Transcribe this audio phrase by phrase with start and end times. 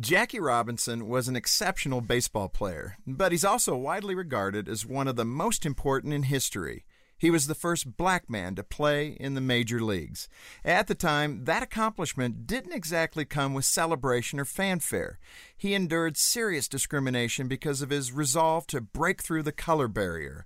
[0.00, 5.14] Jackie Robinson was an exceptional baseball player, but he's also widely regarded as one of
[5.14, 6.84] the most important in history.
[7.16, 10.28] He was the first black man to play in the major leagues.
[10.64, 15.20] At the time, that accomplishment didn't exactly come with celebration or fanfare.
[15.56, 20.44] He endured serious discrimination because of his resolve to break through the color barrier.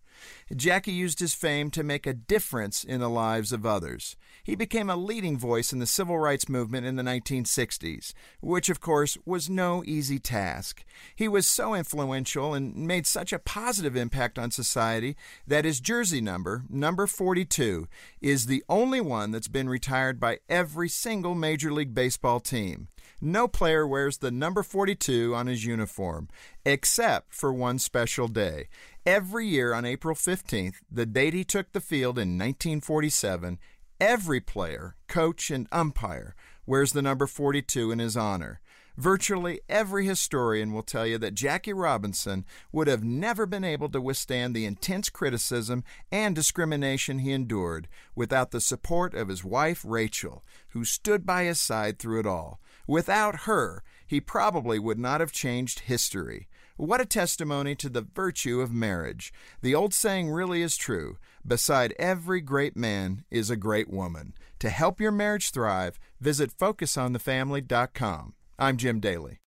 [0.54, 4.16] Jackie used his fame to make a difference in the lives of others.
[4.42, 8.80] He became a leading voice in the civil rights movement in the 1960s, which, of
[8.80, 10.84] course, was no easy task.
[11.14, 15.16] He was so influential and made such a positive impact on society
[15.46, 17.88] that his jersey number, number 42,
[18.20, 22.88] is the only one that's been retired by every single Major League Baseball team.
[23.20, 26.28] No player wears the number 42 on his uniform,
[26.64, 28.68] except for one special day.
[29.08, 33.58] Every year on April 15th, the date he took the field in 1947,
[33.98, 38.60] every player, coach, and umpire wears the number 42 in his honor.
[38.98, 44.00] Virtually every historian will tell you that Jackie Robinson would have never been able to
[44.02, 50.44] withstand the intense criticism and discrimination he endured without the support of his wife, Rachel,
[50.72, 52.60] who stood by his side through it all.
[52.86, 56.46] Without her, he probably would not have changed history.
[56.78, 59.32] What a testimony to the virtue of marriage.
[59.62, 61.18] The old saying really is true.
[61.44, 64.32] Beside every great man is a great woman.
[64.60, 68.34] To help your marriage thrive, visit FocusOnTheFamily.com.
[68.60, 69.40] I'm Jim Daly.